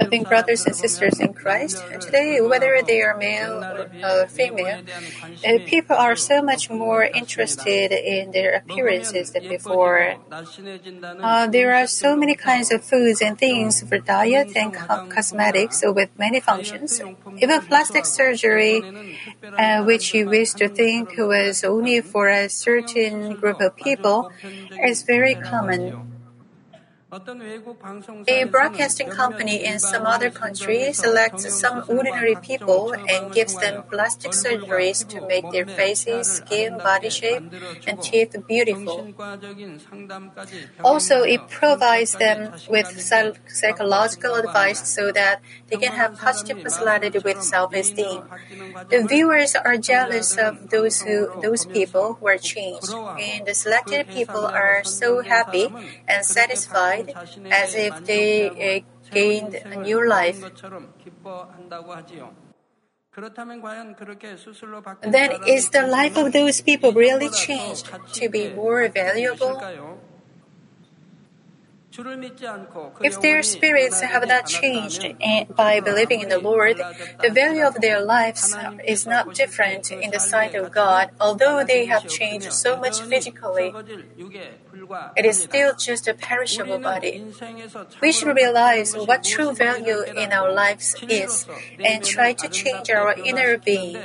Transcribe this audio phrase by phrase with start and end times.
[0.00, 3.64] Loving brothers and sisters in Christ, today, whether they are male
[4.02, 4.78] or female,
[5.46, 10.16] uh, people are so much more interested in their appearances than before.
[11.22, 15.82] Uh, there are so many kinds of foods and things for diet and co- cosmetics
[15.84, 17.00] with many functions.
[17.38, 18.84] Even plastic surgery,
[19.58, 24.28] uh, which you used to think was only for a certain group of people,
[24.82, 26.13] is very common.
[28.26, 34.32] A broadcasting company in some other country selects some ordinary people and gives them plastic
[34.32, 37.44] surgeries to make their faces, skin, body shape,
[37.86, 39.14] and teeth beautiful.
[40.82, 42.88] Also, it provides them with
[43.46, 48.22] psychological advice so that they can have positive personality with self-esteem.
[48.90, 54.08] The viewers are jealous of those who those people who are changed, and the selected
[54.08, 55.72] people are so happy
[56.08, 57.03] and satisfied
[57.50, 60.40] as if they uh, gained a new life.
[65.02, 69.62] Then is the life of those people really changed to be more valuable?
[73.02, 75.06] If their spirits have not changed
[75.54, 76.78] by believing in the Lord,
[77.22, 81.86] the value of their lives is not different in the sight of God, although they
[81.86, 83.72] have changed so much physically.
[85.16, 87.24] It is still just a perishable body.
[88.02, 91.46] We should realize what true value in our lives is
[91.78, 93.98] and try to change our inner being.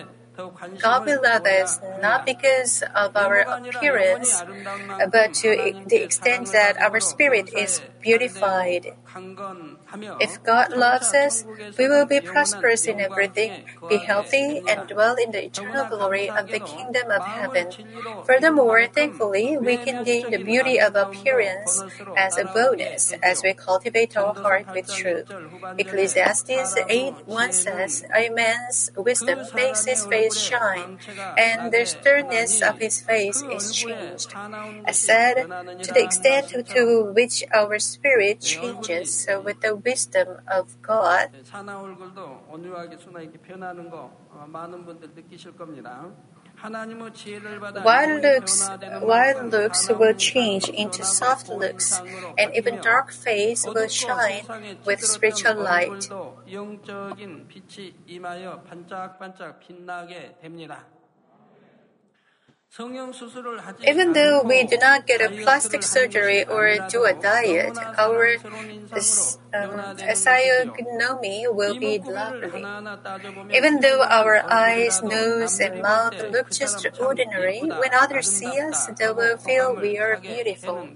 [0.82, 4.44] God will love us not because of our appearance,
[5.12, 8.96] but to the extent that our spirit is beautified.
[10.20, 11.46] If God loves us,
[11.78, 16.52] we will be prosperous in everything, be healthy, and dwell in the eternal glory of
[16.52, 17.68] the kingdom of heaven.
[18.26, 21.84] Furthermore, thankfully, we can gain the beauty of appearance
[22.16, 25.32] as a bonus as we cultivate our heart with truth.
[25.78, 31.00] Ecclesiastes 8 1 says, A man's wisdom makes his face shine,
[31.38, 34.34] and the sternness of his face is changed.
[34.86, 35.48] I said,
[35.84, 41.30] to the extent to which our spirit changes, so with the wisdom of God.
[47.86, 48.70] Wild looks,
[49.02, 52.02] wild looks will change into soft looks,
[52.38, 54.44] and even dark face will shine
[54.86, 56.10] with spiritual light.
[62.78, 68.38] Even though we do not get a plastic surgery or do a diet, our
[69.54, 72.64] um, physiognomy will be lovely.
[73.58, 79.12] Even though our eyes, nose, and mouth look just ordinary, when others see us, they
[79.12, 80.88] will feel we are beautiful.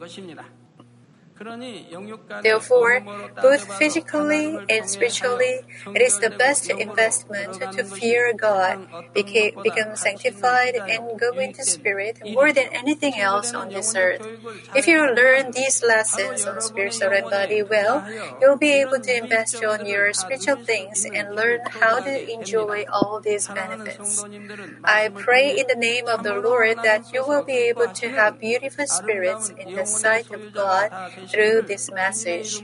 [2.42, 3.04] Therefore,
[3.42, 5.62] both physically and spiritually,
[5.94, 12.52] it is the best investment to fear God, become sanctified, and go into spirit more
[12.52, 14.28] than anything else on this earth.
[14.76, 18.04] If you learn these lessons on spirit, soul, and body well,
[18.42, 23.22] you'll be able to invest on your spiritual things and learn how to enjoy all
[23.22, 24.26] these benefits.
[24.84, 28.40] I pray in the name of the Lord that you will be able to have
[28.40, 30.92] beautiful spirits in the sight of God
[31.34, 32.64] through this message.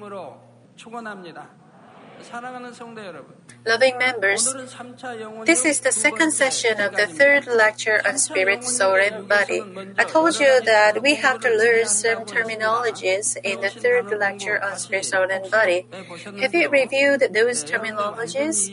[3.66, 4.54] Loving members,
[5.46, 9.62] this is the second session of the third lecture on spirit, soul, and body.
[9.98, 14.78] I told you that we have to learn some terminologies in the third lecture on
[14.78, 15.88] spirit, soul, and body.
[16.40, 18.70] Have you reviewed those terminologies?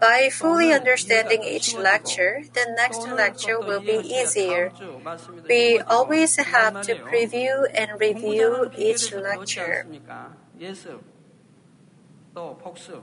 [0.00, 4.72] By fully understanding each lecture, the next lecture will be easier.
[5.48, 9.86] We always have to preview and review each lecture.
[12.34, 13.00] 또 폭스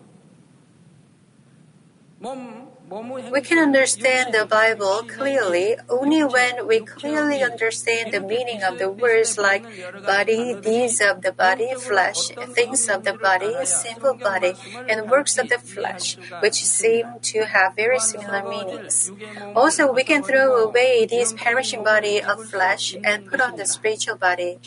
[2.20, 8.80] 몸 We can understand the Bible clearly only when we clearly understand the meaning of
[8.80, 9.68] the words like
[10.06, 14.54] body, deeds of the body, flesh, things of the body, simple body,
[14.88, 19.12] and works of the flesh, which seem to have very similar meanings.
[19.54, 24.16] Also, we can throw away this perishing body of flesh and put on the spiritual
[24.16, 24.60] body.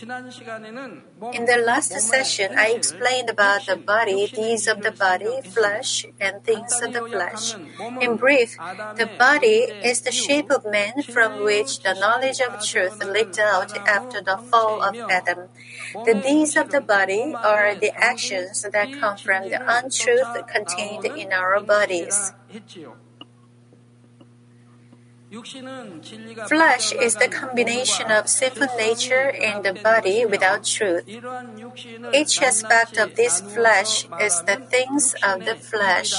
[1.33, 6.45] In the last session, I explained about the body, deeds of the body, flesh, and
[6.45, 7.57] things of the flesh.
[8.01, 8.57] In brief,
[8.97, 13.77] the body is the shape of man from which the knowledge of truth leaked out
[13.77, 15.49] after the fall of Adam.
[16.05, 21.33] The deeds of the body are the actions that come from the untruth contained in
[21.33, 22.33] our bodies.
[26.49, 31.07] Flesh is the combination of sinful nature and the body without truth.
[32.13, 36.15] Each aspect of this flesh is the things of the flesh.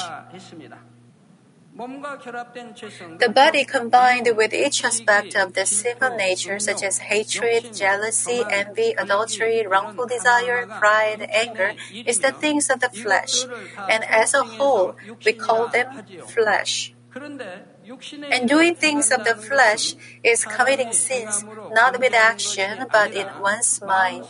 [1.82, 8.94] The body combined with each aspect of the sinful nature, such as hatred, jealousy, envy,
[8.98, 11.74] adultery, wrongful desire, pride, anger,
[12.06, 13.46] is the things of the flesh.
[13.90, 14.96] And as a whole,
[15.26, 16.94] we call them flesh.
[17.16, 21.44] And doing things of the flesh is committing sins
[21.74, 24.26] not with action but in one's mind.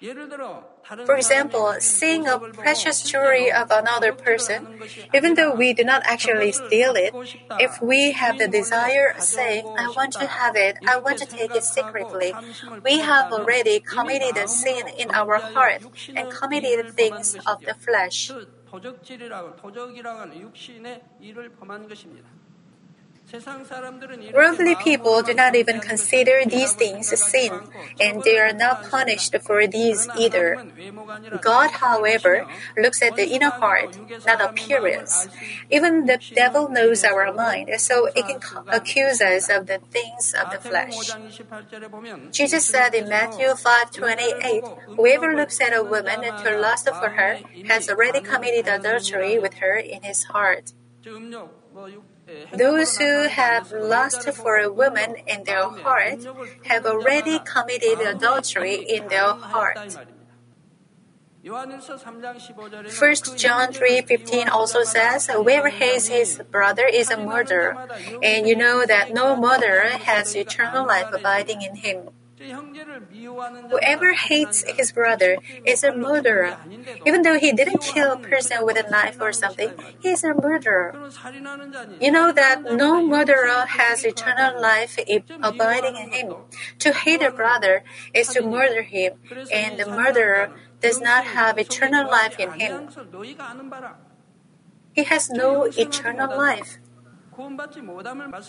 [0.00, 4.68] For example, seeing a precious jewelry of another person,
[5.12, 7.12] even though we do not actually steal it,
[7.58, 11.54] if we have the desire saying, I want to have it, I want to take
[11.54, 12.32] it secretly,
[12.84, 15.82] we have already committed a sin in our heart
[16.14, 18.30] and committed things of the flesh.
[24.32, 27.68] Worldly people do not even consider these things a sin,
[28.00, 30.64] and they are not punished for these either.
[31.42, 32.46] God, however,
[32.76, 35.28] looks at the inner heart, not appearance.
[35.68, 40.50] Even the devil knows our mind, so it can accuse us of the things of
[40.50, 41.12] the flesh.
[42.30, 44.64] Jesus said in Matthew 5:28,
[44.96, 49.76] "Whoever looks at a woman to lust for her has already committed adultery with her
[49.76, 50.72] in his heart."
[52.52, 56.26] Those who have lust for a woman in their heart
[56.64, 59.96] have already committed adultery in their heart.
[61.48, 61.80] 1
[63.36, 67.88] John 3:15 also says, "Whoever hates his brother is a murderer,
[68.22, 72.10] and you know that no murderer has eternal life abiding in him."
[73.70, 76.56] Whoever hates his brother is a murderer.
[77.06, 79.70] Even though he didn't kill a person with a knife or something,
[80.00, 80.94] he is a murderer.
[82.00, 84.98] You know that no murderer has eternal life
[85.42, 86.34] abiding in him.
[86.80, 87.82] To hate a brother
[88.14, 89.14] is to murder him,
[89.52, 92.88] and the murderer does not have eternal life in him.
[94.92, 96.78] He has no eternal life.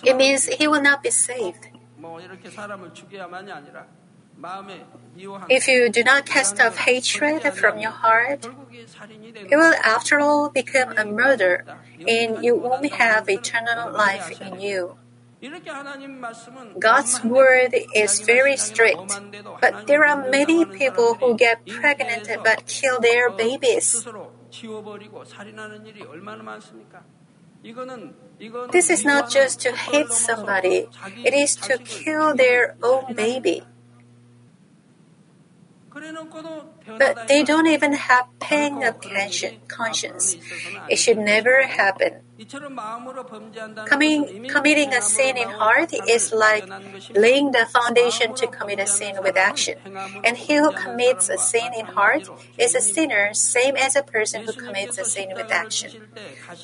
[0.03, 1.69] It means he will not be saved.
[5.50, 8.48] If you do not cast off hatred from your heart,
[9.36, 11.66] it will after all become a murder,
[12.07, 14.96] and you won't have eternal life in you.
[16.80, 19.19] God's word is very strict,
[19.62, 24.06] but there are many people who get pregnant but kill their babies.
[28.72, 30.88] This is not just to hate somebody,
[31.26, 33.64] it is to kill their own baby.
[36.98, 39.02] But they don't even have pain of
[39.68, 40.38] conscience.
[40.90, 42.22] It should never happen.
[43.86, 46.69] Coming, committing a sin in heart is like
[47.13, 49.75] laying the foundation to commit a sin with action.
[50.24, 54.45] And he who commits a sin in heart is a sinner, same as a person
[54.45, 55.91] who commits a sin with action.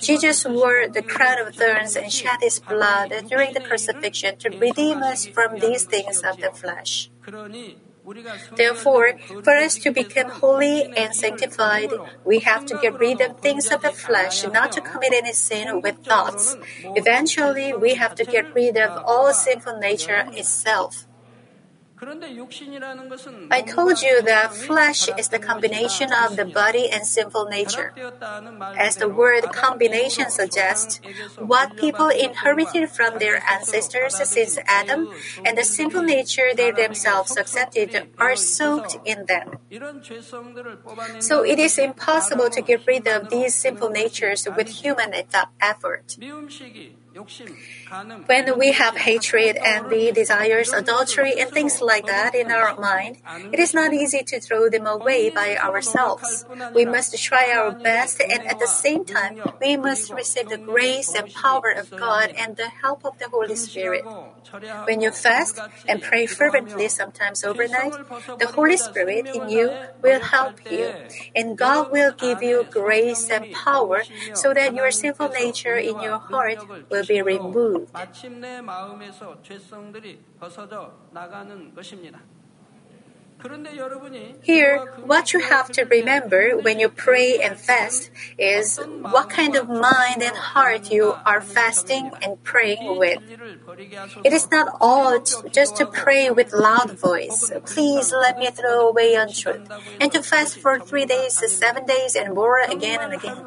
[0.02, 5.04] Jesus wore the crown of thorns and shed his blood during the crucifixion to redeem
[5.04, 7.10] us from these things of the flesh.
[8.56, 11.92] Therefore, for us to become holy and sanctified,
[12.24, 15.82] we have to get rid of things of the flesh, not to commit any sin
[15.82, 16.56] with thoughts.
[16.84, 21.08] Eventually, we have to get rid of all sinful nature itself.
[22.02, 27.94] I told you that flesh is the combination of the body and sinful nature.
[28.78, 31.00] As the word combination suggests,
[31.40, 35.08] what people inherited from their ancestors since Adam
[35.46, 39.58] and the sinful nature they themselves accepted are soaked in them.
[41.20, 45.14] So it is impossible to get rid of these sinful natures with human
[45.62, 46.18] effort.
[48.26, 53.18] When we have hatred, envy, desires, adultery, and things like that in our mind,
[53.54, 56.46] it is not easy to throw them away by ourselves.
[56.74, 61.16] We must try our best, and at the same time, we must receive the grace
[61.16, 64.04] and power of God and the help of the Holy Spirit.
[64.86, 67.96] When you fast and pray fervently, sometimes overnight,
[68.40, 70.94] the Holy Spirit in you will help you,
[71.36, 74.04] and God will give you grace and power
[74.34, 77.92] so that your sinful nature in your heart will be removed.
[84.42, 89.70] Here, what you have to remember when you pray and fast is what kind of
[89.70, 93.20] mind and heart you are fasting and praying with.
[94.24, 97.52] It is not all just to pray with loud voice.
[97.66, 99.70] Please let me throw away untruth.
[100.00, 103.46] And to fast for three days, seven days, and more again and again.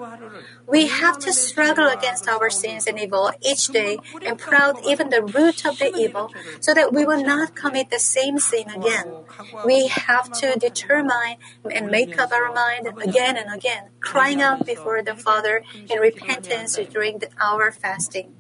[0.67, 5.23] We have to struggle against our sins and evil each day and proud even the
[5.23, 6.31] root of the evil
[6.61, 9.25] so that we will not commit the same sin again.
[9.65, 11.37] We have to determine
[11.71, 16.79] and make up our mind again and again, crying out before the Father in repentance
[16.91, 18.35] during the, our fasting.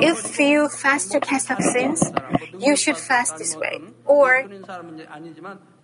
[0.00, 2.12] If you fast to cast off sins,
[2.58, 3.80] you should fast this way.
[4.04, 4.48] Or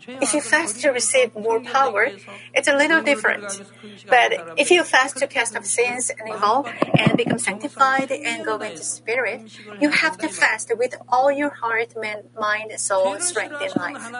[0.06, 2.12] if you fast to receive more power,
[2.54, 3.62] it's a little different.
[4.08, 6.66] But if you fast to cast off sins and evolve
[6.98, 9.42] and become sanctified and go into spirit,
[9.80, 11.94] you have to fast with all your heart,
[12.38, 14.12] mind, soul, strength, and life.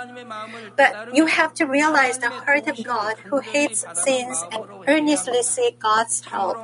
[0.77, 5.79] But you have to realize the heart of God who hates sins and earnestly seek
[5.79, 6.59] God's help.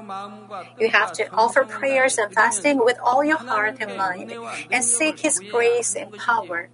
[0.78, 4.34] You have to offer prayers and fasting with all your heart and mind
[4.72, 6.70] and seek His grace and power.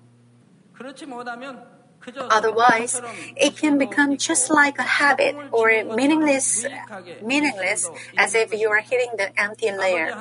[2.30, 3.02] Otherwise,
[3.36, 6.64] it can become just like a habit or meaningless,
[7.22, 10.14] meaningless as if you are hitting the empty layer.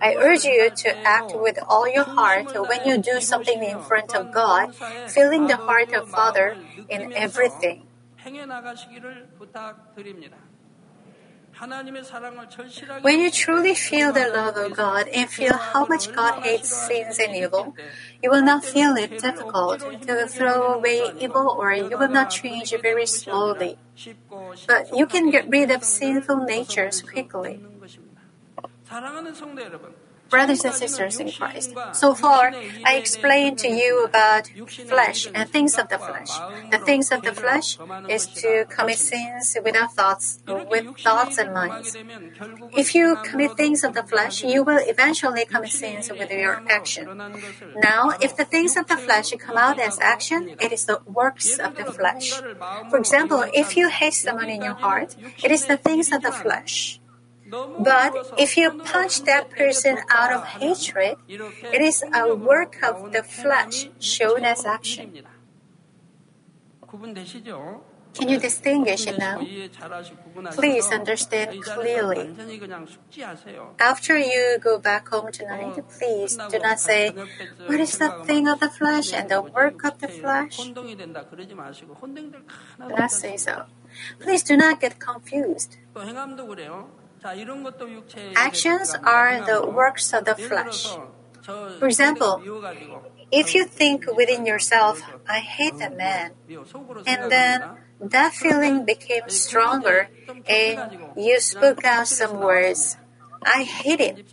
[0.00, 4.14] I urge you to act with all your heart when you do something in front
[4.14, 4.74] of God,
[5.08, 6.56] feeling the heart of Father
[6.88, 7.86] in everything.
[13.02, 17.20] When you truly feel the love of God and feel how much God hates sins
[17.20, 17.76] and evil,
[18.20, 22.74] you will not feel it difficult to throw away evil or you will not change
[22.82, 23.78] very slowly.
[24.66, 27.60] But you can get rid of sinful natures quickly
[30.32, 31.76] brothers and sisters in Christ.
[31.92, 32.52] So far,
[32.84, 34.48] I explained to you about
[34.88, 36.32] flesh and things of the flesh.
[36.72, 37.76] The things of the flesh
[38.08, 41.94] is to commit sins without thoughts, with thoughts and minds.
[42.72, 47.04] If you commit things of the flesh, you will eventually commit sins with your action.
[47.76, 51.58] Now, if the things of the flesh come out as action, it is the works
[51.58, 52.40] of the flesh.
[52.88, 56.32] For example, if you hate someone in your heart, it is the things of the
[56.32, 57.01] flesh.
[57.52, 63.22] But if you punch that person out of hatred, it is a work of the
[63.22, 65.20] flesh shown as action.
[68.14, 69.40] Can you distinguish it now?
[70.52, 72.34] Please understand clearly.
[73.78, 77.12] After you go back home tonight, please do not say,
[77.66, 80.56] What is the thing of the flesh and the work of the flesh?
[80.56, 80.84] Do
[82.78, 83.64] not say so.
[84.20, 85.76] Please do not get confused.
[88.34, 90.96] Actions are the works of the flesh.
[91.78, 92.42] For example,
[93.30, 96.32] if you think within yourself, I hate that man,
[97.06, 97.62] and then
[98.00, 100.08] that feeling became stronger.
[100.46, 102.96] and you spoke out some words,
[103.42, 104.26] I hate it.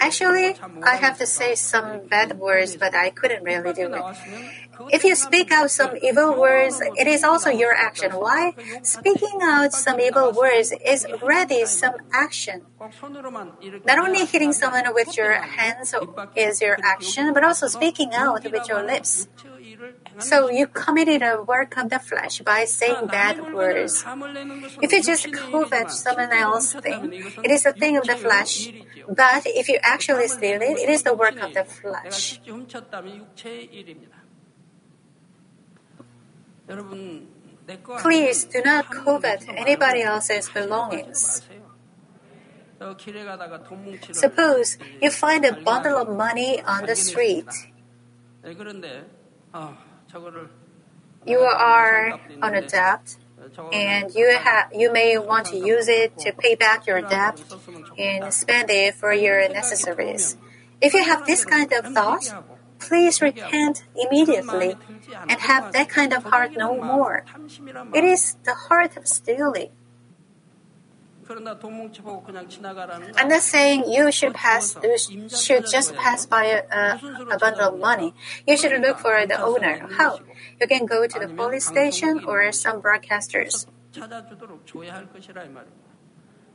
[0.00, 4.02] Actually, I have to say some bad words, but I couldn't really do it.
[4.90, 8.10] If you speak out some evil words, it is also your action.
[8.10, 8.54] Why?
[8.82, 12.62] Speaking out some evil words is already some action.
[13.86, 15.94] Not only hitting someone with your hands
[16.34, 19.28] is your action, but also speaking out with your lips.
[20.18, 24.04] So you committed a work of the flesh by saying bad words.
[24.80, 27.12] If you just covet someone else's thing,
[27.42, 28.70] it is a thing of the flesh.
[29.08, 32.40] But if you actually steal it, it is the work of the flesh.
[37.98, 41.42] Please do not covet anybody else's belongings.
[44.12, 47.46] Suppose you find a bundle of money on the street.
[51.24, 53.16] You are on a debt,
[53.72, 57.40] and you have you may want to use it to pay back your debt
[57.98, 60.36] and spend it for your necessaries.
[60.80, 62.44] If you have this kind of thought,
[62.78, 64.74] please repent immediately
[65.28, 67.24] and have that kind of heart no more.
[67.94, 69.70] It is the heart of stealing.
[73.16, 76.62] I'm not saying you should pass, you should just pass by a,
[77.30, 78.14] a, bundle of money.
[78.46, 79.88] You should look for the owner.
[79.92, 80.20] How?
[80.60, 83.66] You can go to the police station or some broadcasters.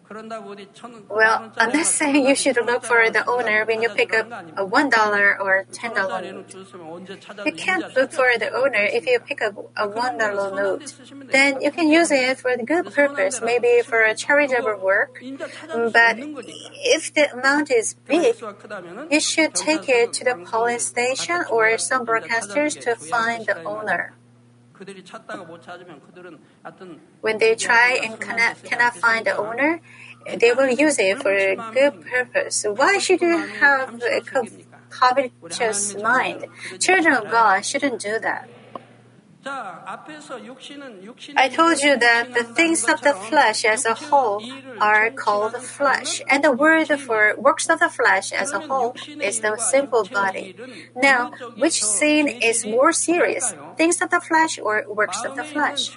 [0.09, 4.65] Well, I'm not saying you should look for the owner when you pick up a
[4.65, 6.53] one dollar or ten dollar note.
[7.45, 10.93] You can't look for the owner if you pick up a one dollar note.
[11.31, 15.21] Then you can use it for a good purpose, maybe for a charitable work.
[15.21, 16.17] Mm, but
[16.73, 18.35] if the amount is big,
[19.11, 24.16] you should take it to the police station or some broadcasters to find the owner.
[27.21, 29.79] When they try and cannot, cannot find the owner,
[30.37, 32.65] they will use it for a good purpose.
[32.67, 34.21] Why should you have a
[34.89, 36.45] covetous mind?
[36.79, 38.49] Children of God shouldn't do that.
[39.45, 39.99] I
[41.53, 44.43] told you that the things of the flesh as a whole
[44.79, 49.39] are called flesh, and the word for works of the flesh as a whole is
[49.39, 50.55] the simple body.
[50.95, 55.95] Now, which sin is more serious, things of the flesh or works of the flesh?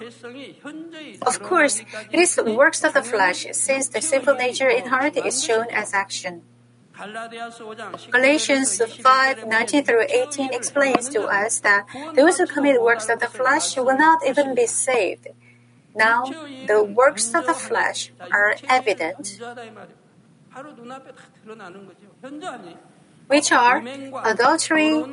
[1.21, 1.81] Of course,
[2.11, 5.93] it is works of the flesh, since the sinful nature in heart is shown as
[5.93, 6.43] action.
[8.11, 13.27] Galatians 5 19 through 18 explains to us that those who commit works of the
[13.27, 15.27] flesh will not even be saved.
[15.95, 16.25] Now,
[16.67, 19.39] the works of the flesh are evident,
[23.27, 23.83] which are
[24.23, 25.03] adultery,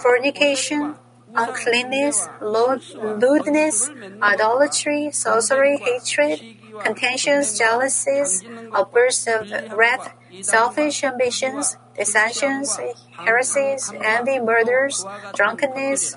[0.00, 0.96] fornication,
[1.34, 3.90] uncleanness, lewdness,
[4.22, 6.40] idolatry, sorcery, hatred,
[6.84, 12.78] contentions, jealousies, outbursts of wrath, selfish ambitions, dissensions,
[13.10, 15.04] heresies, envy, murders,
[15.34, 16.16] drunkenness,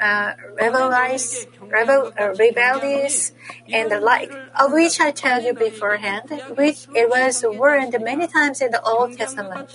[0.00, 3.32] uh, rebellious, rebel, uh, rebellious,
[3.72, 8.60] and the like, of which I tell you beforehand, which it was warned many times
[8.60, 9.70] in the Old Testament.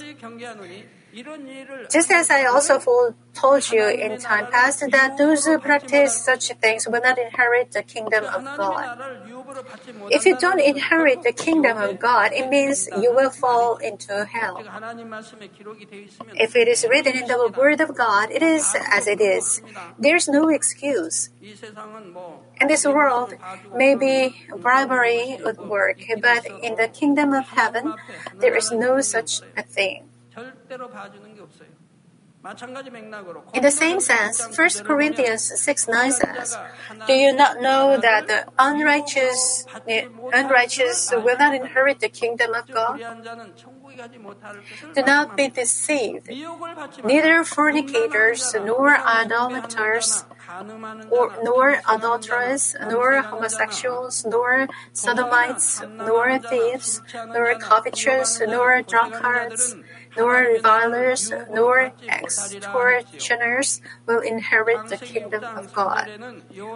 [1.89, 2.79] Just as I also
[3.33, 7.81] told you in time past that those who practice such things will not inherit the
[7.81, 8.99] kingdom of God.
[10.11, 14.61] If you don't inherit the kingdom of God, it means you will fall into hell.
[16.35, 19.61] If it is written in the word of God, it is as it is.
[19.97, 21.29] There's no excuse.
[22.61, 23.33] In this world,
[23.73, 27.95] maybe bribery would work, but in the kingdom of heaven,
[28.37, 30.08] there is no such a thing.
[33.53, 36.57] In the same sense, 1 Corinthians 6 9 says,
[37.05, 42.53] Do you not know that the unrighteous, the eh, unrighteous will not inherit the kingdom
[42.53, 43.01] of God?
[44.95, 46.29] Do not be deceived.
[47.03, 50.23] Neither fornicators, nor idolaters,
[51.11, 59.75] or, nor adulterers, nor homosexuals, nor sodomites, nor thieves, nor covetous, nor drunkards
[60.19, 66.09] nor revilers, nor extortioners will inherit the kingdom of God.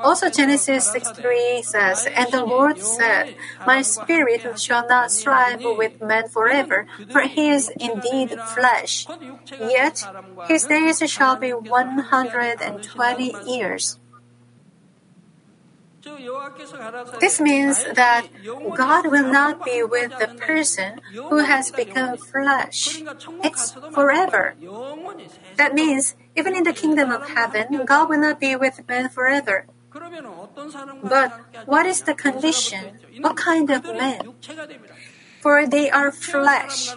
[0.02, 6.02] Also, Genesis 6 3 says, And the Lord said, My spirit shall not strive with
[6.02, 9.08] man forever, for he is indeed flesh.
[9.60, 10.08] Yet
[10.48, 14.00] his days shall be 120 years.
[17.20, 18.28] This means that
[18.76, 23.02] God will not be with the person who has become flesh.
[23.44, 24.56] It's forever.
[25.56, 29.66] That means, even in the kingdom of heaven, God will not be with man forever.
[31.04, 31.32] But
[31.66, 33.00] what is the condition?
[33.22, 34.34] What kind of man?
[35.40, 36.96] For they are flesh.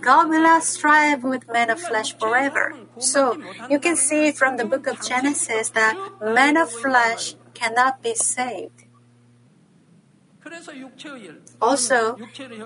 [0.00, 2.74] God will not strive with men of flesh forever.
[2.98, 3.38] So
[3.70, 8.84] you can see from the book of Genesis that men of flesh cannot be saved.
[11.60, 12.18] Also,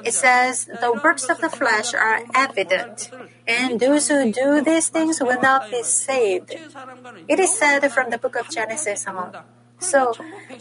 [0.05, 3.11] it says the works of the flesh are evident,
[3.47, 6.57] and those who do these things will not be saved.
[7.29, 9.07] It is said from the book of Genesis.
[9.79, 10.15] So,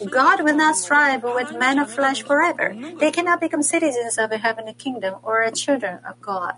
[0.09, 2.75] God will not strive with men of flesh forever.
[2.99, 6.55] They cannot become citizens of a heavenly kingdom or children of God.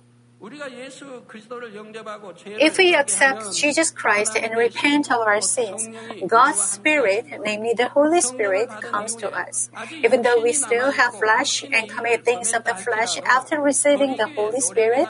[2.59, 5.89] If we accept Jesus Christ and repent of our sins,
[6.27, 9.69] God's Spirit, namely the Holy Spirit, comes to us.
[10.03, 14.27] Even though we still have flesh and commit things of the flesh after receiving the
[14.27, 15.07] Holy Spirit,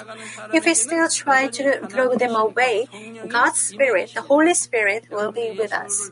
[0.53, 2.87] if we still try to throw them away,
[3.27, 6.11] God's Spirit, the Holy Spirit, will be with us.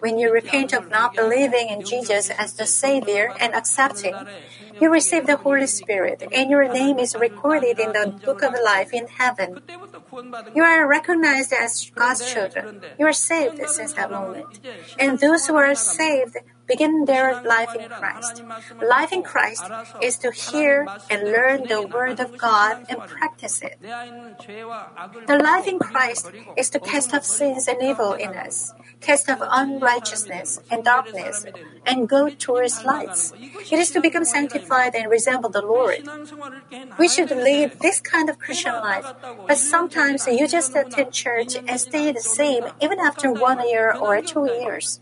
[0.00, 4.14] When you repent of not believing in Jesus as the Savior and accepting,
[4.80, 8.92] you receive the Holy Spirit, and your name is recorded in the book of life
[8.92, 9.60] in heaven.
[10.54, 12.82] You are recognized as God's children.
[12.98, 14.60] You are saved since that moment.
[14.98, 18.42] And those who are saved begin their life in Christ.
[18.82, 19.64] Life in Christ
[20.02, 23.78] is to hear and learn the Word of God and practice it.
[23.80, 29.40] The life in Christ is to cast off sins and evil in us, cast off
[29.42, 31.46] unrighteousness and darkness,
[31.86, 33.32] and go towards lights.
[33.70, 36.02] It is to become sanctified and resemble the Lord.
[36.98, 39.06] We should lead this kind of Christian life,
[39.46, 44.20] but sometimes you just attend church and stay the same even after one year or
[44.20, 45.00] two years.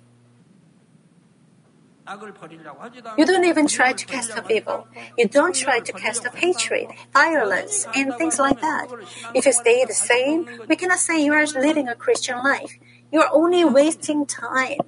[3.16, 4.86] You don't even try to cast off evil.
[5.16, 8.88] You don't try to cast off hatred, violence, and things like that.
[9.34, 12.76] If you stay the same, we cannot say you are living a Christian life.
[13.10, 14.80] You are only wasting time.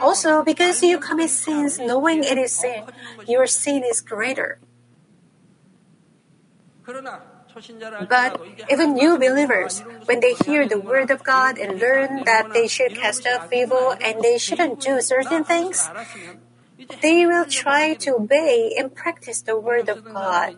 [0.00, 2.84] Also, because you commit sins knowing it is sin,
[3.28, 4.58] your sin is greater.
[8.08, 8.40] But
[8.70, 12.94] even new believers, when they hear the word of God and learn that they should
[12.94, 15.88] cast off evil and they shouldn't do certain things,
[17.00, 20.56] they will try to obey and practice the word of God.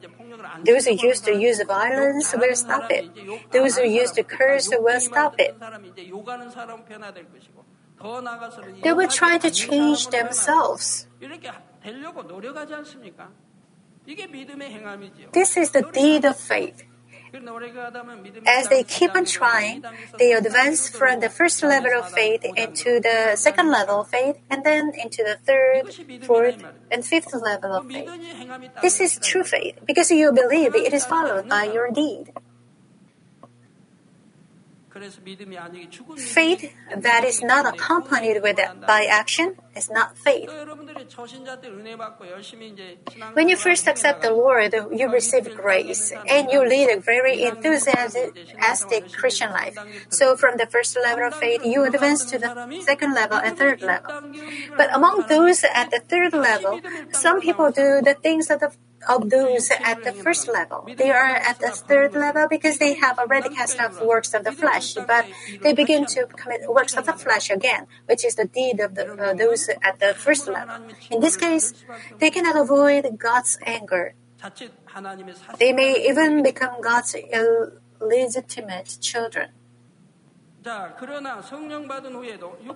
[0.64, 3.06] Those who used to use violence will stop it.
[3.52, 5.54] Those who used to curse will stop it.
[8.82, 11.06] They will try to change themselves.
[15.32, 16.84] This is the deed of faith.
[18.46, 19.84] As they keep on trying,
[20.18, 24.64] they advance from the first level of faith into the second level of faith and
[24.64, 25.92] then into the third,
[26.24, 28.08] fourth, and fifth level of faith.
[28.80, 32.32] This is true faith because you believe it is followed by your deed.
[36.16, 40.50] Faith that is not accompanied with by action is not faith.
[43.34, 49.12] When you first accept the Lord, you receive grace and you lead a very enthusiastic
[49.12, 49.78] Christian life.
[50.08, 53.82] So from the first level of faith, you advance to the second level and third
[53.82, 54.10] level.
[54.76, 56.80] But among those at the third level,
[57.12, 58.72] some people do the things of the
[59.06, 60.88] of those at the first level.
[60.96, 64.52] They are at the third level because they have already cast off works of the
[64.52, 65.26] flesh, but
[65.62, 69.12] they begin to commit works of the flesh again, which is the deed of the,
[69.12, 70.76] uh, those at the first level.
[71.10, 71.74] In this case,
[72.18, 74.14] they cannot avoid God's anger.
[75.58, 79.50] They may even become God's illegitimate children.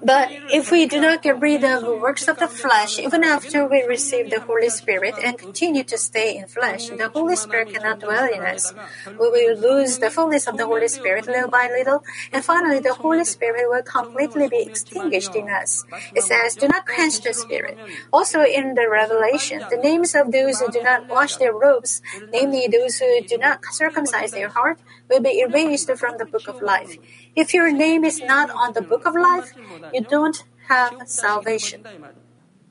[0.03, 3.67] But if we do not get rid of the works of the flesh, even after
[3.67, 7.99] we receive the Holy Spirit and continue to stay in flesh, the Holy Spirit cannot
[8.01, 8.73] dwell in us.
[9.19, 12.95] We will lose the fullness of the Holy Spirit little by little, and finally the
[12.95, 15.85] Holy Spirit will completely be extinguished in us.
[16.15, 17.79] It says, Do not quench the Spirit.
[18.13, 22.01] Also in the Revelation, the names of those who do not wash their robes,
[22.33, 24.79] namely those who do not circumcise their heart,
[25.11, 26.97] will be erased from the book of life.
[27.35, 29.53] If your name is not on the book of life,
[29.93, 31.85] you don't have salvation.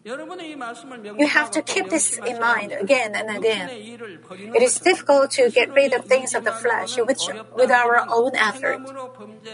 [0.03, 3.69] You have to keep this in mind again and again.
[3.69, 7.21] It is difficult to get rid of things of the flesh with,
[7.55, 8.81] with our own effort,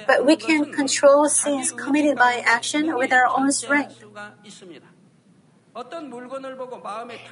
[0.07, 4.03] but we can control sins committed by action with our own strength.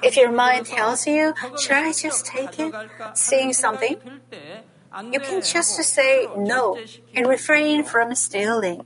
[0.03, 2.75] If your mind tells you, should I just take it?
[3.13, 3.97] Seeing something,
[5.11, 6.79] you can just say no
[7.13, 8.85] and refrain from stealing.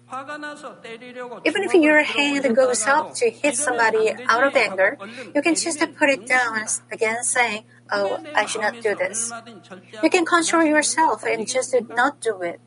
[1.45, 4.97] Even if your hand goes up to hit somebody out of anger,
[5.33, 9.31] you can just put it down again saying, Oh, I should not do this.
[10.03, 12.59] You can control yourself and just not do it.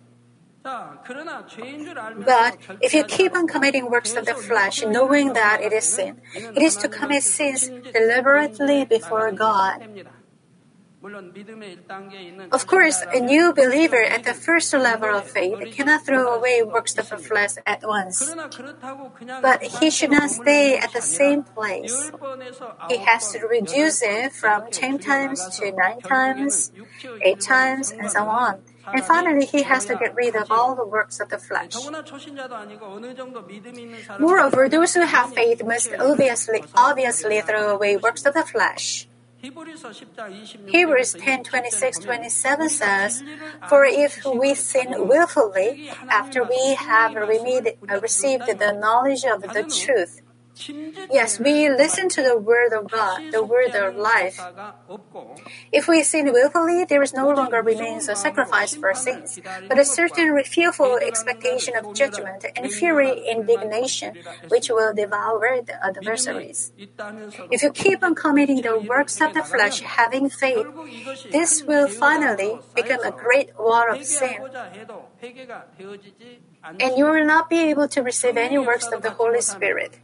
[0.65, 6.21] But if you keep on committing works of the flesh, knowing that it is sin,
[6.35, 9.83] it is to commit sins deliberately before God.
[12.53, 16.97] Of course, a new believer at the first level of faith cannot throw away works
[16.97, 18.23] of the flesh at once.
[19.43, 22.13] But he should not stay at the same place.
[22.89, 26.71] He has to reduce it from 10 times to 9 times,
[27.21, 28.63] 8 times, and so on.
[28.87, 31.75] And finally, he has to get rid of all the works of the flesh.
[34.19, 39.09] Moreover, those who have faith must obviously, obviously throw away works of the flesh.
[39.43, 43.25] Hebrews 10 26 27 says,
[43.69, 50.21] For if we sin willfully after we have uh, received the knowledge of the truth,
[51.11, 54.41] Yes, we listen to the word of God, the word of life.
[55.73, 59.85] If we sin willfully, there is no longer remains a sacrifice for sins, but a
[59.85, 64.15] certain fearful expectation of judgment and fury indignation,
[64.49, 66.73] which will devour the adversaries.
[67.51, 70.67] If you keep on committing the works of the flesh, having faith,
[71.31, 74.37] this will finally become a great war of sin.
[76.81, 80.01] And you will not be able to receive any works of the Holy Spirit.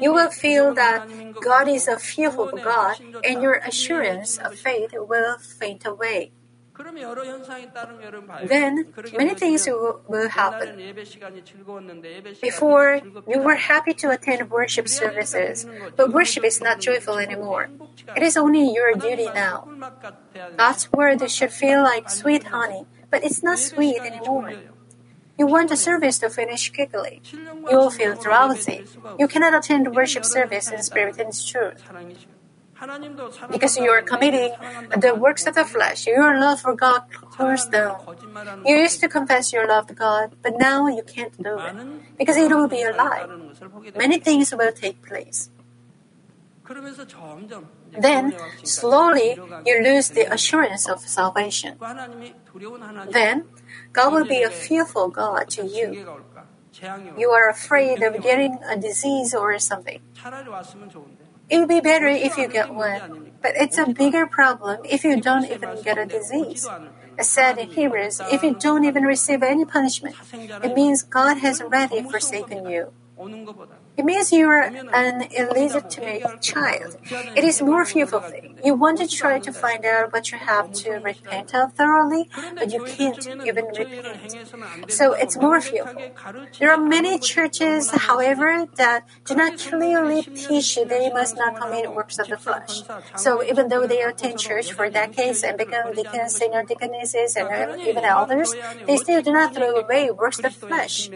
[0.00, 1.08] You will feel that
[1.40, 6.32] God is a fearful God, and your assurance of faith will faint away.
[8.44, 10.76] Then many things will, will happen.
[12.42, 17.70] Before, you were happy to attend worship services, but worship is not joyful anymore.
[18.14, 19.68] It is only your duty now.
[20.58, 24.52] God's word should feel like sweet honey, but it's not sweet anymore.
[25.38, 27.20] You want the service to finish quickly.
[27.32, 28.84] You will feel drowsy.
[29.18, 31.82] You cannot attend worship service in spirit and truth.
[33.50, 34.52] Because you are committing
[34.96, 37.96] the works of the flesh, your love for God cools down.
[38.64, 41.74] You used to confess your love to God, but now you can't do it
[42.18, 43.26] because it will be a lie.
[43.96, 45.50] Many things will take place.
[47.92, 51.76] Then, slowly, you lose the assurance of salvation.
[53.08, 53.44] Then,
[53.92, 56.06] God will be a fearful God to you.
[57.16, 60.00] You are afraid of getting a disease or something.
[61.48, 65.20] It would be better if you get one, but it's a bigger problem if you
[65.20, 66.68] don't even get a disease.
[67.18, 70.16] As said in Hebrews, if you don't even receive any punishment,
[70.62, 72.92] it means God has already forsaken you.
[73.96, 76.96] It means you are an illegitimate child.
[77.34, 78.22] It is more fearful.
[78.62, 82.72] You want to try to find out what you have to repent of thoroughly, but
[82.72, 84.92] you can't even repent.
[84.92, 86.02] So it's more fearful.
[86.58, 92.18] There are many churches, however, that do not clearly teach they must not commit works
[92.18, 92.82] of the flesh.
[93.16, 98.04] So even though they attend church for decades and become deacons, senior deaconesses, and even
[98.04, 98.54] elders,
[98.86, 101.08] they still do not throw away works of the flesh.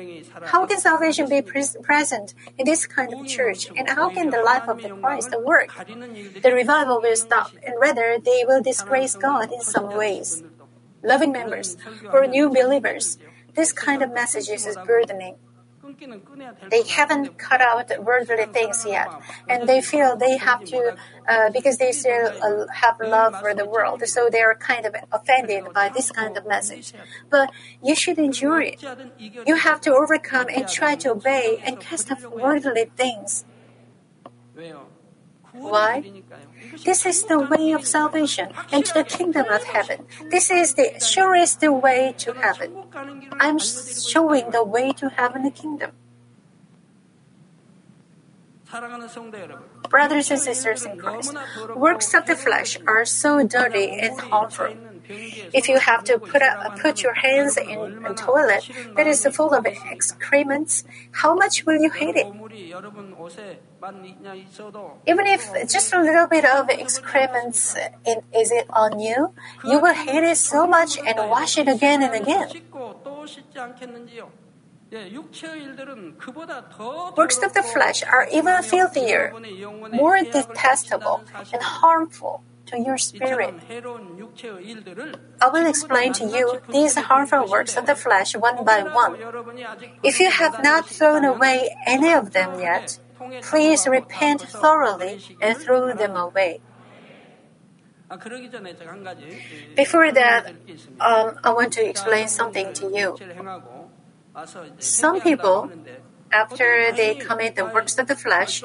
[0.47, 4.70] How can salvation be present in this kind of church, and how can the life
[4.70, 5.74] of the Christ work?
[6.40, 10.44] The revival will stop, and rather they will disgrace God in some ways.
[11.02, 11.76] Loving members,
[12.12, 13.18] for new believers,
[13.59, 15.35] this kind of message is burdening.
[16.71, 19.09] They haven't cut out worldly things yet,
[19.49, 20.97] and they feel they have to,
[21.29, 24.95] uh, because they still uh, have love for the world, so they are kind of
[25.13, 26.95] offended by this kind of message.
[27.29, 27.51] But
[27.83, 28.83] you should endure it.
[29.19, 33.45] You have to overcome and try to obey and cast off worldly things.
[35.53, 36.05] Why?
[36.85, 40.07] This is the way of salvation and to the kingdom of heaven.
[40.31, 42.85] This is the surest way to heaven.
[43.41, 45.93] I'm showing the way to heaven the kingdom.
[49.89, 51.35] Brothers and sisters in Christ,
[51.75, 54.77] works of the flesh are so dirty and harmful.
[55.53, 59.53] If you have to put, a, put your hands in a toilet that is full
[59.55, 62.27] of excrements, how much will you hate it?
[65.07, 69.94] Even if just a little bit of excrements in, is it on you, you will
[69.94, 72.49] hate it so much and wash it again and again.
[77.16, 79.33] Works of the flesh are even filthier,
[79.92, 83.54] more detestable, and harmful to your spirit.
[85.40, 89.16] I will explain to you these harmful works of the flesh one by one.
[90.02, 92.98] If you have not thrown away any of them yet,
[93.42, 96.61] please repent thoroughly and throw them away.
[99.76, 100.52] Before that,
[101.00, 103.16] um, I want to explain something to you.
[104.78, 105.70] Some people,
[106.33, 108.64] after they commit the works of the flesh,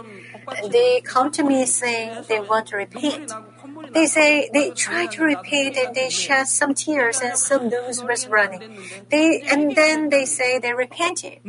[0.69, 3.31] they come to me saying they want to repent.
[3.95, 8.27] They say they try to repent and they shed some tears and some nose was
[8.27, 8.77] running.
[9.09, 11.39] They and then they say they repented.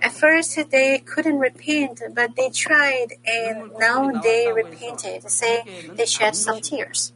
[0.00, 5.28] At first they couldn't repent, but they tried and now they repented.
[5.30, 7.12] Say they shed some tears.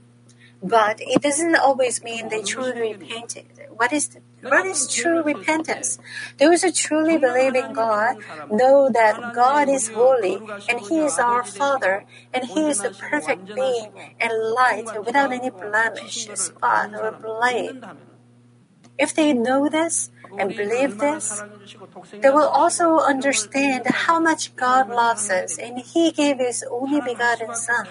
[0.62, 3.46] But it doesn't always mean they truly repented.
[3.70, 5.98] What is the, what is true repentance?
[6.38, 8.16] Those who truly believe in God
[8.50, 13.54] know that God is holy and He is our Father and He is a perfect
[13.54, 17.76] being and light without any blemish, spot, or blame.
[18.98, 21.42] If they know this, and believe this,
[22.22, 27.54] they will also understand how much God loves us and He gave His only begotten
[27.54, 27.86] Son.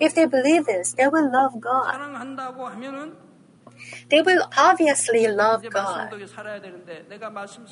[0.00, 1.94] If they believe this, they will love God.
[4.08, 6.14] They will obviously love God.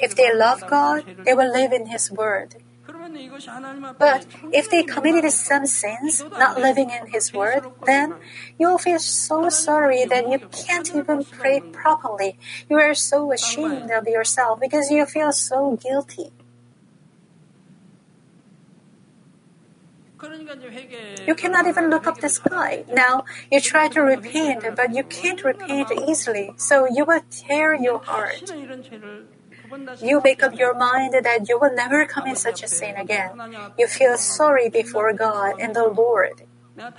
[0.01, 2.57] If they love God, they will live in His Word.
[3.99, 8.15] But if they committed some sins, not living in His Word, then
[8.59, 12.39] you'll feel so sorry that you can't even pray properly.
[12.71, 16.33] You are so ashamed of yourself because you feel so guilty.
[21.27, 22.85] You cannot even look up the sky.
[22.93, 27.99] Now, you try to repent, but you can't repent easily, so you will tear your
[27.99, 28.51] heart.
[30.01, 33.31] You make up your mind that you will never commit such a sin again.
[33.79, 36.43] You feel sorry before God and the Lord.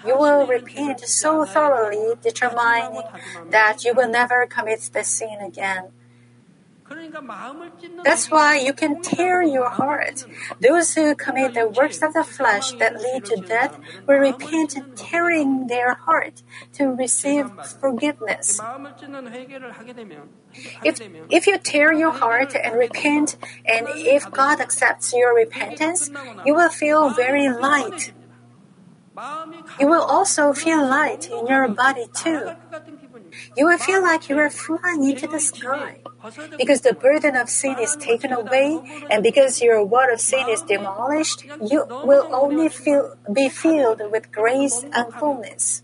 [0.06, 3.04] You will repent so thoroughly, determining
[3.50, 5.92] that you will never commit the sin again.
[8.04, 10.26] That's why you can tear your heart.
[10.60, 15.68] Those who commit the works of the flesh that lead to death will repent tearing
[15.68, 16.42] their heart
[16.74, 18.60] to receive forgiveness.
[20.84, 26.10] If, if you tear your heart and repent, and if God accepts your repentance,
[26.46, 28.14] you will feel very light.
[29.80, 32.52] You will also feel light in your body too.
[33.56, 36.02] You will feel like you are flying into the sky.
[36.58, 40.62] Because the burden of sin is taken away, and because your wall of sin is
[40.62, 45.84] demolished, you will only feel, be filled with grace and fullness.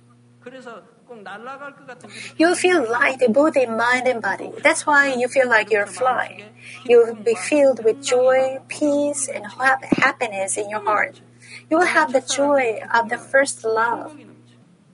[2.38, 4.52] You'll feel light both in mind and body.
[4.62, 6.44] That's why you feel like you're flying.
[6.84, 11.22] You'll be filled with joy, peace, and happiness in your heart.
[11.70, 14.18] You will have the joy of the first love.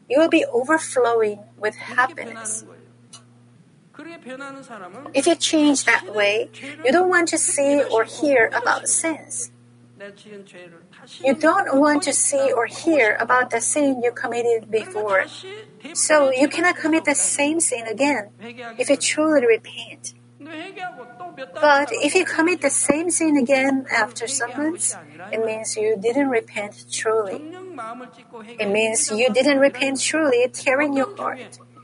[0.10, 2.66] You will be overflowing with happiness.
[5.14, 6.50] If you change that way,
[6.84, 9.52] you don't want to see or hear about sins.
[11.24, 15.26] You don't want to see or hear about the sin you committed before.
[15.94, 18.30] So you cannot commit the same sin again
[18.80, 20.14] if you truly repent.
[21.62, 24.96] But if you commit the same sin again after some months,
[25.32, 27.42] it means you didn't repent truly.
[28.60, 31.40] It means you didn't repent truly, tearing your heart.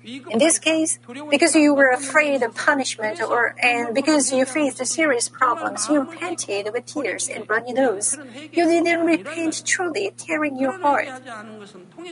[0.07, 5.27] In this case, because you were afraid of punishment or and because you faced serious
[5.27, 8.17] problems, you repented with tears and runny nose.
[8.53, 11.09] You didn't repent truly, tearing your heart.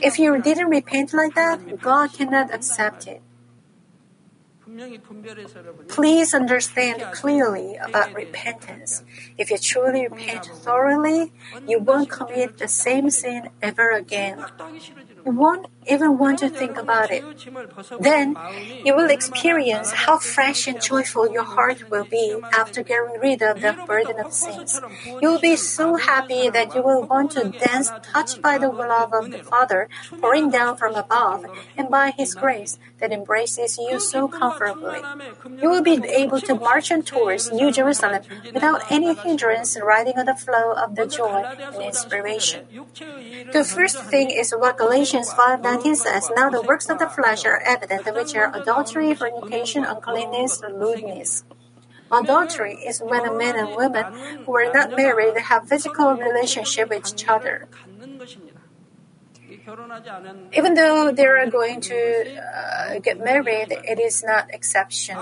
[0.02, 3.22] If you didn't repent like that, God cannot accept it.
[5.88, 9.02] Please understand clearly about repentance.
[9.38, 11.32] If you truly repent thoroughly,
[11.66, 14.44] you won't commit the same sin ever again.
[15.24, 17.24] You won't even want to think about it.
[18.00, 18.36] Then
[18.84, 23.60] you will experience how fresh and joyful your heart will be after getting rid of
[23.60, 24.80] the burden of sins.
[25.20, 29.12] You will be so happy that you will want to dance touched by the love
[29.12, 29.88] of the Father
[30.20, 31.44] pouring down from above
[31.76, 35.00] and by His grace that embraces you so comfortably.
[35.62, 38.22] You will be able to march on towards New Jerusalem
[38.52, 42.66] without any hindrance riding on the flow of the joy and inspiration.
[43.52, 47.44] The first thing is what Galatians 5 19 says, Now the works of the flesh
[47.44, 51.44] are evident, which are adultery, fornication, uncleanness, lewdness.
[52.10, 54.04] Adultery is when a man and woman
[54.46, 57.68] who are not married have physical relationship with each other.
[60.56, 61.98] Even though they are going to
[62.40, 65.18] uh, get married, it is not exception.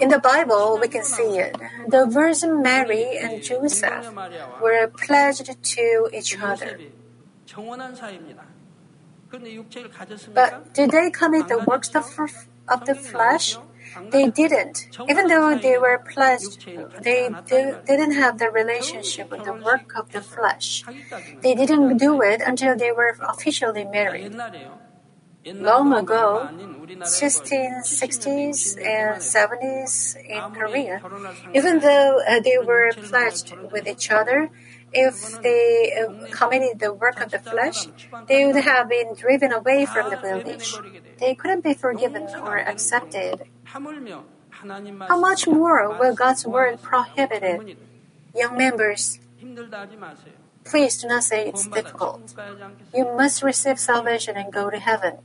[0.00, 1.56] In the Bible, we can see it.
[1.88, 4.12] The Virgin Mary and Joseph
[4.60, 6.78] were pledged to each other.
[10.34, 12.06] But did they commit the works of,
[12.68, 13.58] of the flesh?
[14.10, 14.88] They didn't.
[15.08, 16.64] Even though they were pledged,
[17.02, 20.84] they do, didn't have the relationship with the work of the flesh.
[21.42, 24.36] They didn't do it until they were officially married.
[25.46, 26.50] Long ago,
[27.00, 31.00] 1660s and 70s in Korea,
[31.54, 34.50] even though uh, they were pledged with each other,
[34.92, 37.86] if they uh, committed the work of the flesh,
[38.28, 40.74] they would have been driven away from the village.
[41.18, 43.44] They couldn't be forgiven or accepted.
[43.64, 43.80] How
[45.18, 47.78] much more will God's word prohibit it?
[48.34, 49.18] Young members,
[50.64, 52.34] please do not say it's difficult.
[52.94, 55.18] You must receive salvation and go to heaven.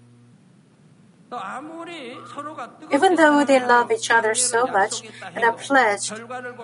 [2.91, 5.01] Even though they love each other so much
[5.33, 6.13] and are pledged,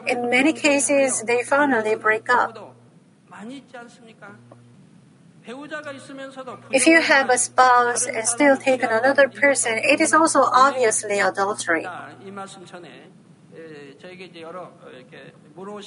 [0.07, 2.75] in many cases they finally break up.
[6.71, 11.87] If you have a spouse and still take another person, it is also obviously adultery.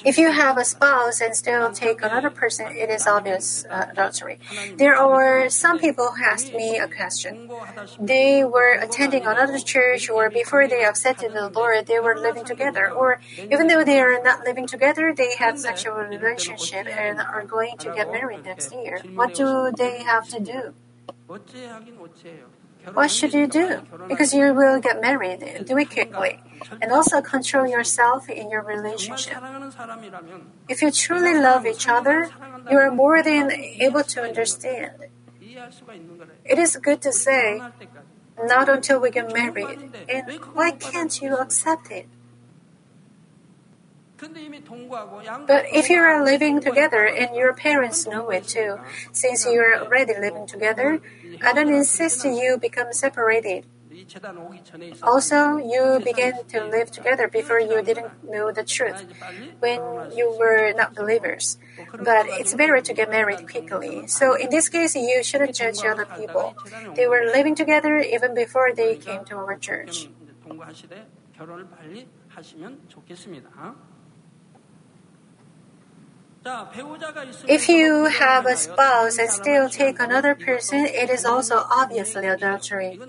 [0.05, 4.39] If you have a spouse and still take another person, it is obvious uh, adultery.
[4.77, 7.51] There are some people who asked me a question.
[7.99, 12.91] They were attending another church, or before they accepted the Lord, they were living together,
[12.91, 17.77] or even though they are not living together, they have sexual relationship and are going
[17.79, 19.01] to get married next year.
[19.15, 20.75] What do they have to do?
[22.93, 23.83] What should you do?
[24.09, 25.65] Because you will get married.
[25.67, 26.41] Do it quickly.
[26.81, 29.39] And also control yourself in your relationship.
[30.69, 32.31] If you truly love each other,
[32.71, 34.93] you are more than able to understand.
[36.45, 37.63] It is good to say,
[38.43, 39.91] not until we get married.
[40.09, 42.09] And why can't you accept it?
[45.47, 48.79] But if you are living together and your parents know it too,
[49.13, 51.01] since you are already living together,
[51.43, 53.65] I don't insist you become separated.
[55.03, 59.05] Also, you began to live together before you didn't know the truth,
[59.61, 59.81] when
[60.17, 61.59] you were not believers.
[61.99, 64.07] But it's better to get married quickly.
[64.07, 66.57] So in this case, you shouldn't judge other people.
[66.95, 70.09] They were living together even before they came to our church.
[77.49, 83.01] If you have a spouse and still take another person, it is also obviously adultery.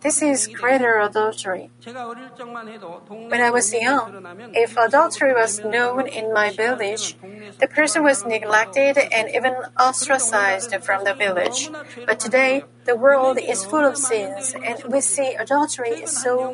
[0.00, 1.70] This is greater adultery.
[1.84, 7.16] When I was young, if adultery was known in my village,
[7.60, 11.70] the person was neglected and even ostracized from the village.
[12.04, 16.50] But today, the world is full of sins, and we see adultery is so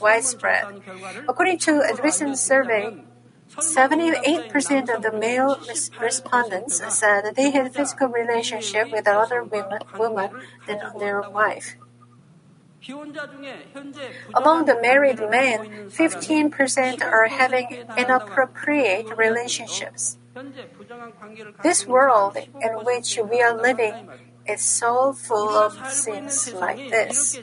[0.00, 0.82] widespread.
[1.28, 2.96] According to a recent survey,
[3.56, 5.58] 78% of the male
[6.00, 10.30] respondents said they had physical relationship with other women, women
[10.66, 11.76] than their wife.
[14.34, 20.16] Among the married men, 15% are having inappropriate relationships.
[21.62, 24.08] This world in which we are living
[24.46, 27.40] is so full of sins like this.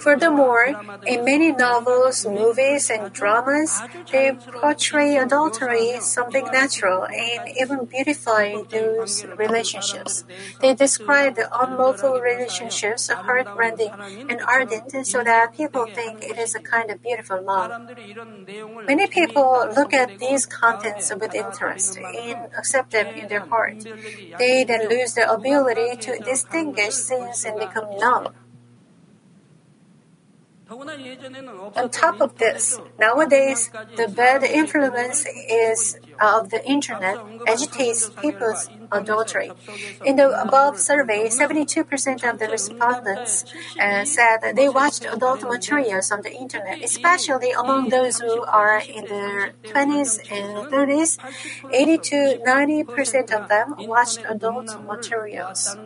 [0.00, 0.66] Furthermore,
[1.06, 3.80] in many novels, movies, and dramas,
[4.12, 10.24] they portray adultery something natural and even beautify those relationships.
[10.60, 13.92] They describe the unlawful relationships heartrending
[14.28, 17.72] and ardent so that people think it is a kind of beautiful love.
[18.86, 23.86] Many people look at these contents with interest and accept them in their heart.
[24.38, 28.33] They then lose the ability to distinguish sins and become numb.
[31.76, 39.52] On top of this, nowadays, the bad influence is of the internet agitates people's adultery.
[40.04, 43.44] In the above survey, 72% of the respondents
[43.80, 49.06] uh, said they watched adult materials on the internet, especially among those who are in
[49.06, 51.18] their 20s and 30s.
[51.72, 52.16] 80 to
[52.46, 55.76] 90% of them watched adult materials.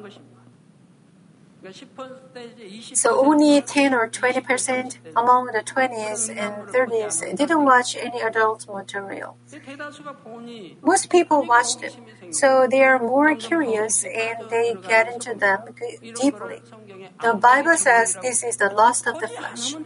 [2.93, 8.67] So only 10 or 20 percent among the 20s and 30s didn't watch any adult
[8.69, 9.37] material.
[10.83, 11.97] Most people watched it,
[12.31, 15.61] so they are more curious and they get into them
[16.15, 16.63] deeply.
[17.21, 19.77] The Bible says this is the lust of the flesh.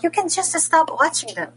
[0.00, 1.52] You can just stop watching them.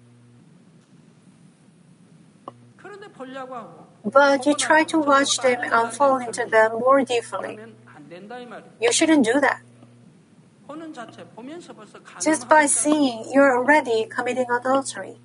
[4.05, 7.59] But you try to watch them and fall into them more deeply.
[8.79, 9.61] You shouldn't do that.
[12.21, 15.17] Just by seeing, you're already committing adultery.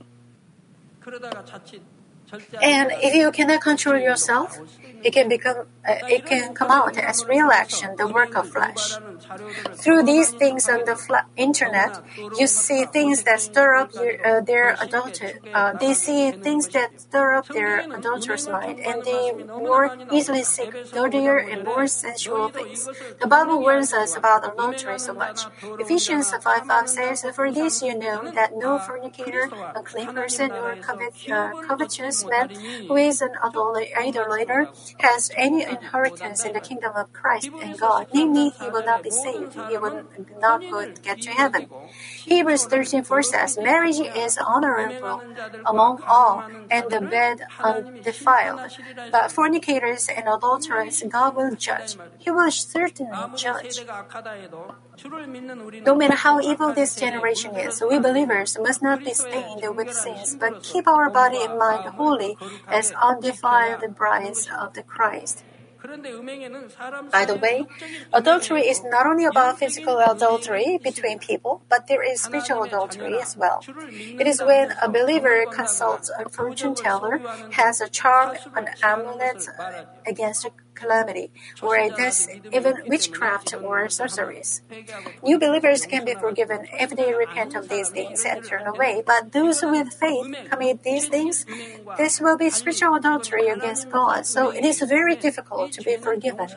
[2.60, 4.58] And if you cannot control yourself,
[5.02, 8.98] it can become uh, it can come out as real action, the work of flesh.
[9.74, 11.98] Through these things on the fl- internet,
[12.38, 15.34] you see things that stir up your, uh, their adultery.
[15.54, 20.72] Uh, they see things that stir up their adulterous mind, and they more easily seek
[20.92, 22.88] dirtier and more sensual things.
[23.20, 25.46] The Bible warns us about adultery so much.
[25.78, 31.14] Ephesians 5 5 says, For this you know that no fornicator, unclean person, or covet,
[31.30, 32.50] uh, covetous man
[32.88, 33.32] who is an
[33.98, 34.68] idolater
[35.00, 38.08] has any inheritance in the kingdom of Christ and God.
[38.12, 39.54] Namely, he will not be saved.
[39.70, 40.02] He will
[40.40, 40.60] not
[41.02, 41.64] get to heaven.
[42.32, 45.22] Hebrews 13:4 says, Marriage is honorable
[45.72, 46.36] among all,
[46.74, 48.60] and the bed undefiled.
[49.14, 51.92] But fornicators and adulterers God will judge.
[52.24, 53.76] He will certainly judge.
[55.88, 60.36] No matter how evil this generation is, we believers must not be stained with sins,
[60.42, 62.32] but keep our body and mind holy
[62.68, 65.44] as undefiled brides of the Christ.
[67.12, 67.64] By the way,
[68.12, 73.36] adultery is not only about physical adultery between people, but there is spiritual adultery as
[73.36, 73.62] well.
[74.20, 77.20] It is when a believer consults a fortune teller,
[77.52, 79.48] has a charm, an amulet
[80.06, 80.46] against
[80.76, 81.76] calamity, or
[82.52, 84.62] even witchcraft or sorceries.
[85.22, 89.32] New believers can be forgiven if they repent of these things and turn away, but
[89.32, 91.44] those with faith commit these things,
[91.98, 96.48] this will be spiritual adultery against God, so it is very difficult to be forgiven.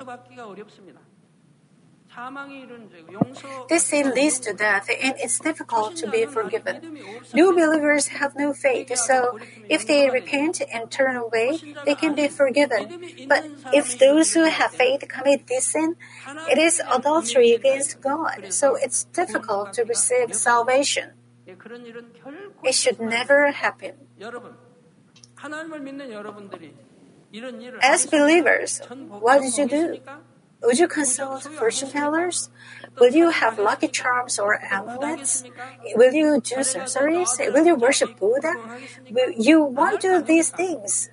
[3.70, 7.00] This sin leads to death and it's difficult to be forgiven.
[7.34, 9.40] New believers have no faith, so
[9.70, 12.90] if they repent and turn away, they can be forgiven.
[13.28, 15.96] But if those who have faith commit this sin,
[16.50, 21.14] it is adultery against God, so it's difficult to receive salvation.
[22.64, 23.96] It should never happen.
[27.82, 30.00] As believers, what did you do?
[30.62, 32.50] Would you consult fortune tellers?
[33.00, 35.44] Will you have lucky charms or amulets?
[35.96, 37.40] Will you do sorceries?
[37.40, 38.56] Will you worship Buddha?
[39.10, 41.10] Will you won't do these things.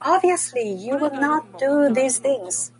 [0.00, 2.72] Obviously, you will not do these things.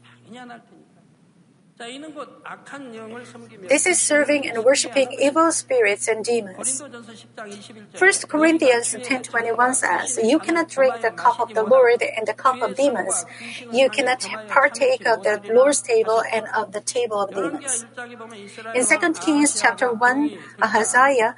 [3.69, 6.79] This is serving and worshiping evil spirits and demons.
[6.79, 12.63] 1 Corinthians 10:21 says, "You cannot drink the cup of the Lord and the cup
[12.63, 13.27] of demons.
[13.73, 17.85] You cannot partake of the Lord's table and of the table of demons."
[18.75, 21.35] In 2 Kings chapter 1, Ahaziah,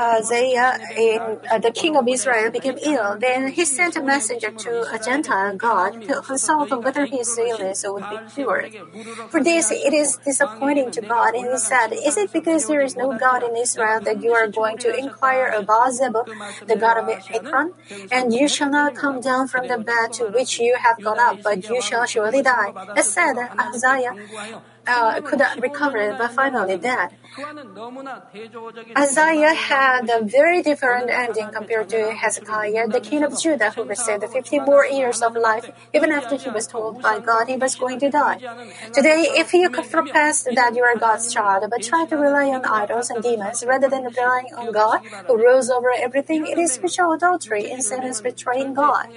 [0.00, 1.20] Ahaziah in,
[1.52, 3.18] uh, the king of Israel became ill.
[3.20, 8.08] Then he sent a messenger to a Gentile god to consult whether his illness would
[8.08, 8.72] be cured.
[9.30, 11.34] For this, it is disappointing to God.
[11.34, 14.48] And he said, Is it because there is no God in Israel that you are
[14.48, 16.26] going to inquire about Zebul,
[16.66, 17.72] the God of Ekron?
[18.10, 21.42] And you shall not come down from the bed to which you have gone up,
[21.42, 22.72] but you shall surely die.
[22.96, 24.14] As said, Ahaziah
[24.86, 27.10] uh, could not recover, it but finally dead.
[28.96, 34.24] Ahaziah had a very different ending compared to Hezekiah, the king of Judah, who received
[34.24, 37.98] 50 more years of life even after he was told by God he was going
[38.00, 38.38] to die.
[38.92, 43.10] Today, if you profess that you are God's child, but try to rely on idols
[43.10, 47.70] and demons rather than relying on God, who rules over everything, it is spiritual adultery
[47.70, 49.08] instead of betraying God.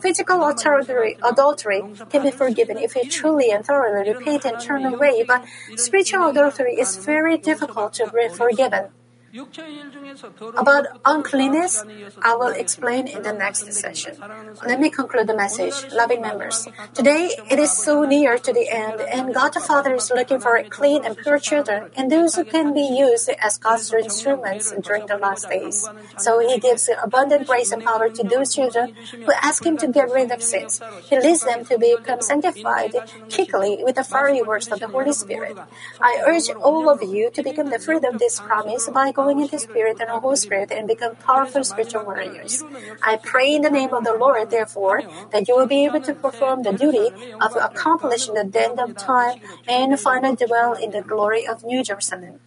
[0.00, 5.22] Physical adultery, adultery can be forgiven if you truly and thoroughly repent and turn away,
[5.22, 5.44] but
[5.76, 8.90] spiritual adultery is very difficult to be forgiven.
[9.34, 11.82] About uncleanness,
[12.22, 14.18] I will explain in the next session.
[14.66, 16.68] Let me conclude the message, loving members.
[16.92, 20.62] Today, it is so near to the end, and God the Father is looking for
[20.64, 25.16] clean and pure children, and those who can be used as God's instruments during the
[25.16, 25.88] last days.
[26.18, 30.10] So He gives abundant grace and power to those children who ask Him to get
[30.10, 30.82] rid of sins.
[31.08, 32.92] He leads them to become sanctified
[33.32, 35.56] quickly with the fiery works of the Holy Spirit.
[36.02, 39.40] I urge all of you to become the fruit of this promise by going going
[39.40, 42.62] into Spirit and whole spirit and become powerful spiritual warriors.
[43.02, 46.14] I pray in the name of the Lord, therefore, that you will be able to
[46.14, 47.08] perform the duty
[47.40, 52.40] of accomplishing the end of time and finally dwell in the glory of New Jerusalem.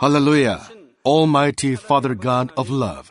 [0.00, 0.60] Hallelujah.
[1.04, 3.10] Almighty Father God of love.